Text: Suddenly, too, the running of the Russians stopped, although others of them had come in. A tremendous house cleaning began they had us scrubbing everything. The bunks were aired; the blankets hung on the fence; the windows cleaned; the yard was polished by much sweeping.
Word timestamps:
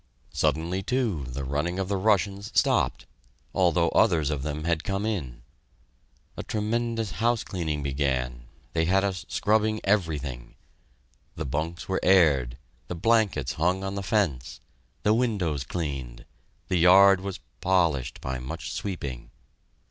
Suddenly, 0.33 0.81
too, 0.81 1.25
the 1.27 1.43
running 1.43 1.77
of 1.77 1.87
the 1.87 1.95
Russians 1.95 2.49
stopped, 2.55 3.05
although 3.53 3.89
others 3.89 4.31
of 4.31 4.41
them 4.41 4.63
had 4.63 4.83
come 4.83 5.05
in. 5.05 5.43
A 6.35 6.41
tremendous 6.41 7.11
house 7.11 7.43
cleaning 7.43 7.83
began 7.83 8.45
they 8.73 8.85
had 8.85 9.03
us 9.03 9.27
scrubbing 9.29 9.79
everything. 9.83 10.55
The 11.35 11.45
bunks 11.45 11.87
were 11.87 11.99
aired; 12.01 12.57
the 12.87 12.95
blankets 12.95 13.53
hung 13.61 13.83
on 13.83 13.93
the 13.93 14.01
fence; 14.01 14.59
the 15.03 15.13
windows 15.13 15.63
cleaned; 15.63 16.25
the 16.67 16.77
yard 16.77 17.21
was 17.21 17.39
polished 17.61 18.19
by 18.21 18.39
much 18.39 18.73
sweeping. 18.73 19.29